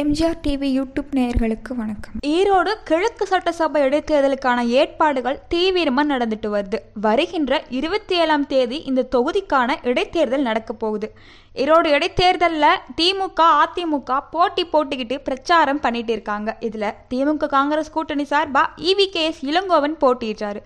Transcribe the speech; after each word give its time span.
MGR 0.00 0.38
TV 0.46 0.68
YouTube 0.76 1.10
நேயர்களுக்கு 1.12 1.72
வணக்கம். 1.76 2.14
ஈரோடு 2.26 2.70
கிழக்கு 2.84 3.26
சட்டசபை 3.26 3.82
இடைத்தேர்தலுக்கான 3.82 4.64
ஏற்பாடுகள் 4.66 5.38
தீவிரமாக 5.48 6.16
நடந்துட்டு 6.16 6.48
வருது. 6.54 6.78
வருகின்ற 7.00 7.62
இருபத்தி 7.68 8.16
ஏழாம் 8.16 8.46
தேதி 8.46 8.78
இந்த 8.90 9.06
தொகுதிக்கான 9.12 9.76
இடைத்தேர்தல் 9.82 10.46
நடக்க 10.48 10.72
போகுது. 10.72 11.14
ஈரோடு 11.62 11.88
இடைத்தேர்தலில் 11.96 12.78
திமுக 13.00 13.42
அதிமுக 13.64 14.14
போட்டி 14.30 14.62
போட்டுக்கிட்டு 14.72 15.16
பிரச்சாரம் 15.24 15.80
பண்ணிட்டு 15.80 16.12
இருக்காங்க. 16.12 16.56
இதில் 16.60 16.86
திமுக 17.10 17.46
காங்கிரஸ் 17.46 17.90
கூட்டணி 17.90 18.24
சார்பாக 18.24 18.82
E V 18.90 19.06
K 19.06 19.22
S 19.24 19.44
Elangovan 19.44 19.94
போட்டியிடுறாரு. 20.00 20.60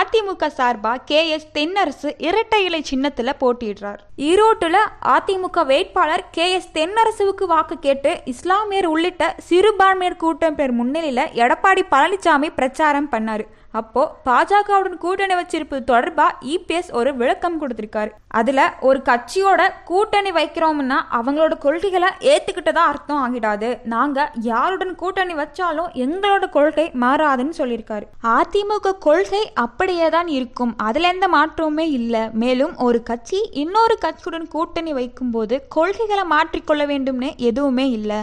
AIADMK 0.00 0.46
சார்பாக 0.46 1.02
கே 1.04 1.28
எஸ் 1.28 1.48
தென்னரசு 1.54 2.12
இரட்டை 2.18 2.64
இலை 2.64 2.82
சின்னத்தில் 2.82 3.38
போட்டியிடுறார். 3.40 4.00
ஈரோட்டில் 4.16 4.80
அதிமுக 5.14 5.66
வேட்பாளர் 5.72 6.26
கே 6.30 6.52
எஸ் 6.52 6.70
தென்னரசுவுக்கு 6.74 7.46
வாக்கு 7.46 7.78
கேட்டு 7.78 8.20
இஸ்லாமியர் 8.34 8.90
உள்ளிட்ட 8.94 9.34
சிறுபான்மையர் 9.48 10.16
கூட்டம் 10.16 10.54
பேர் 10.54 10.72
முன்னிலையில் 10.72 11.30
எடப்பாடி 11.42 11.84
பழனிசாமி 11.90 12.50
பிரச்சாரம் 12.60 13.10
பண்ணார். 13.10 13.46
அப்போ 13.80 14.02
பாஜகவுடன் 14.26 14.98
கூட்டணி 15.04 15.34
வச்சிருப்பது 15.34 15.82
தொடர்பா 15.90 16.26
இபிஎஸ் 16.54 16.90
ஒரு 16.98 17.10
விளக்கம் 17.20 17.56
கொடுத்திருக்காரு. 17.60 18.10
அதுல 18.40 18.60
ஒரு 18.88 18.98
கட்சியோட 19.08 19.62
கூட்டணி 19.90 20.30
வைக்கிறோம்னா 20.38 20.98
அவங்களோட 21.18 21.54
கொள்கைகளை 21.64 22.10
ஏத்துக்கிட்டதா 22.32 22.84
அர்த்தம் 22.90 23.22
ஆகிடாது. 23.24 23.68
நாங்க 23.94 24.18
யாருடன் 24.50 24.94
கூட்டணி 25.02 25.34
வச்சாலும் 25.34 25.90
எங்களோட 26.04 26.44
கொள்கை 26.56 26.86
மாறாதுன்னு 27.04 27.56
சொல்லியிருக்காரு. 27.60 28.06
அதிமுக 28.36 28.94
கொள்கை 29.06 29.42
அப்படியே 29.64 30.08
தான் 30.16 30.30
இருக்கும். 30.38 30.74
அதுல 30.88 31.12
எந்த 31.14 31.28
மாற்றமுமே 31.36 31.86
இல்லை. 31.98 32.22
மேலும் 32.44 32.76
ஒரு 32.88 33.00
கட்சி 33.10 33.40
இன்னொரு 33.64 33.98
கட்சியுடன் 34.06 34.48
கூட்டணி 34.56 34.94
வைக்கும்போது 35.00 35.56
கொள்கைகளை 35.68 36.26
மாற்றிக்கொள்ள 36.34 36.84
வேண்டும்னு 36.92 37.32
எதுவுமே 37.50 37.88
இல்லை. 37.98 38.20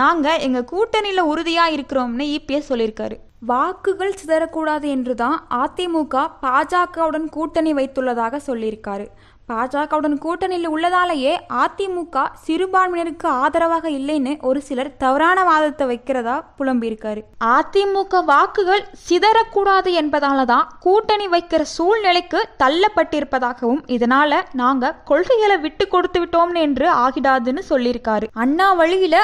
நாங்க 0.00 0.28
எங்க 0.48 0.60
கூட்டணியில 0.74 1.20
உறுதியா 1.32 1.66
இருக்கிறோம்னு 1.76 2.26
இபிஎஸ் 2.36 2.70
சொல்லியிருக்காரு. 2.72 3.16
வாக்குகள் 3.46 4.14
சிதறக்கூடாது 4.24 4.86
என்றுதான் 4.86 5.46
அதிமுக 5.50 6.30
பாஜகவுடன் 6.42 7.28
கூட்டணி 7.28 7.74
வைத்துள்ளதாக 7.74 8.40
சொல்லியிருக்காரு. 8.46 9.06
பாஜகவுடன் 9.50 10.16
கூட்டணியில் 10.24 10.68
உள்ளதாலேயே 10.74 11.34
அதிமுக 11.62 12.24
சிறுபான்மையினருக்கு 12.46 13.28
ஆதரவாக 13.42 13.90
இல்லைன்னு 13.90 14.32
ஒரு 14.42 14.60
சிலர் 14.68 14.90
தவறான 14.96 15.44
வாதத்தை 15.44 15.86
வைக்கிறதா 15.92 16.36
புலம்பியிருக்காரு. 16.58 17.22
அதிமுக 17.56 18.24
வாக்குகள் 18.24 18.84
சிதறக்கூடாது 19.08 19.92
என்பதால 20.02 20.44
தான் 20.44 20.68
கூட்டணி 20.80 21.28
வைக்கிற 21.28 21.62
சூழ்நிலைக்கு 21.76 22.40
தள்ளப்பட்டிருப்பதாகவும் 22.64 23.82
இதனால 23.96 24.40
நாங்க 24.52 24.94
கொள்கைகளை 25.04 25.58
விட்டு 25.58 25.86
கொடுத்து 25.88 26.20
விட்டோம்னு 26.20 26.60
என்று 26.68 26.88
ஆகிடாதுன்னு 27.04 27.64
சொல்லியிருக்காரு. 27.70 28.28
அண்ணா 28.32 28.72
வழியில 28.72 29.16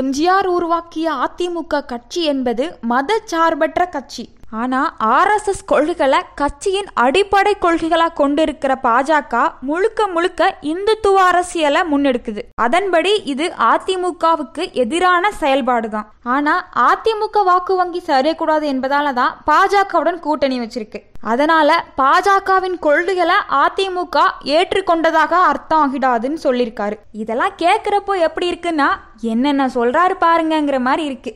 எம்ஜிஆர் 0.00 0.46
உருவாக்கிய 0.56 1.06
அதிமுக 1.24 1.80
கட்சி 1.86 2.22
என்பது 2.24 2.64
மத 2.80 3.18
சார்பற்ற 3.24 3.86
கட்சி. 3.86 4.24
ஆனால் 4.60 4.88
ஆர்எஸ்எஸ் 5.16 5.62
கொள்கைகளை 5.70 6.18
கட்சியின் 6.40 6.88
அடிப்படை 7.04 7.52
கொள்கைகளாக 7.64 8.16
கொண்டிருக்கிற 8.20 8.72
பாஜக 8.86 9.44
முழுக்க 9.68 10.06
முழுக்க 10.14 10.40
இந்துத்துவ 10.72 11.20
அரசியலை 11.30 11.82
முன்னெடுக்குது. 11.92 12.42
அதன்படி 12.64 13.12
இது 13.32 13.46
அதிமுகவுக்கு 13.72 14.64
எதிரான 14.82 15.30
செயல்பாடு 15.42 15.88
தான் 15.94 16.08
ஆனால் 16.34 16.62
அதிமுக 16.88 17.44
வாக்கு 17.50 17.76
வங்கி 17.80 18.02
சரியக்கூடாது 18.10 18.66
என்பதால 18.74 19.12
தான் 19.20 19.36
பாஜகவுடன் 19.50 20.20
கூட்டணி 20.26 20.58
வச்சிருக்கு. 20.60 21.00
அதனால 21.32 21.70
பாஜகவின் 22.00 22.78
கொள்கைகளை 22.86 23.38
அதிமுக 23.64 24.18
ஏற்றுக்கொண்டதாக 24.56 25.32
அர்த்தம் 25.50 25.82
ஆகிடாதுன்னு 25.84 26.40
சொல்லியிருக்காரு. 26.46 26.98
இதெல்லாம் 27.22 27.56
கேட்குறப்போ 27.64 28.16
எப்படி 28.28 28.48
இருக்குன்னா 28.52 28.90
என்னென்ன 29.32 29.68
சொல்றாரு 29.78 30.16
பாருங்கங்கிற 30.26 30.80
மாதிரி 30.88 31.04
இருக்கு. 31.10 31.32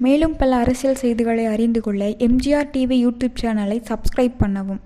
மேலும் 0.00 0.34
பல 0.40 0.56
அரசியல் 0.56 1.00
செய்திகளை 1.02 1.44
அறிந்து 1.46 1.80
கொள்ள 1.80 2.04
எம்ஜிஆர் 2.26 2.70
டிவி 2.74 2.96
யூடியூப் 3.04 3.40
சேனலை 3.42 3.78
சப்ஸ்கிரைப் 3.90 4.36
பண்ணவும். 4.42 4.80